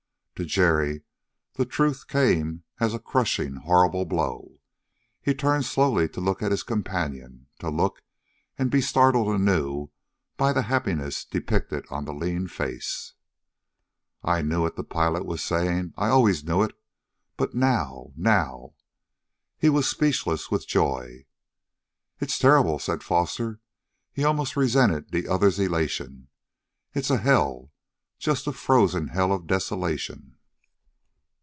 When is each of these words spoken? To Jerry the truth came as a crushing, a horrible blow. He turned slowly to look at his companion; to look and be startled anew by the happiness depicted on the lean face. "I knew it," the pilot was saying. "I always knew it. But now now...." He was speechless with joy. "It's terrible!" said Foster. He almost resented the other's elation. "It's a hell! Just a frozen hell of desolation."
To 0.35 0.47
Jerry 0.47 1.03
the 1.53 1.67
truth 1.67 2.07
came 2.07 2.63
as 2.79 2.95
a 2.95 2.99
crushing, 2.99 3.57
a 3.57 3.59
horrible 3.59 4.05
blow. 4.05 4.59
He 5.21 5.35
turned 5.35 5.65
slowly 5.65 6.09
to 6.09 6.19
look 6.19 6.41
at 6.41 6.49
his 6.49 6.63
companion; 6.63 7.45
to 7.59 7.69
look 7.69 8.01
and 8.57 8.71
be 8.71 8.81
startled 8.81 9.27
anew 9.27 9.91
by 10.37 10.51
the 10.51 10.63
happiness 10.63 11.25
depicted 11.25 11.85
on 11.91 12.05
the 12.05 12.11
lean 12.15 12.47
face. 12.47 13.13
"I 14.23 14.41
knew 14.41 14.65
it," 14.65 14.75
the 14.75 14.83
pilot 14.83 15.27
was 15.27 15.43
saying. 15.43 15.93
"I 15.95 16.07
always 16.09 16.43
knew 16.43 16.63
it. 16.63 16.73
But 17.37 17.53
now 17.53 18.11
now...." 18.15 18.73
He 19.59 19.69
was 19.69 19.87
speechless 19.87 20.49
with 20.49 20.67
joy. 20.67 21.27
"It's 22.19 22.39
terrible!" 22.39 22.79
said 22.79 23.03
Foster. 23.03 23.59
He 24.11 24.23
almost 24.23 24.55
resented 24.57 25.11
the 25.11 25.27
other's 25.27 25.59
elation. 25.59 26.29
"It's 26.95 27.11
a 27.11 27.17
hell! 27.19 27.67
Just 28.17 28.45
a 28.45 28.51
frozen 28.51 29.07
hell 29.09 29.31
of 29.33 29.47
desolation." 29.47 30.35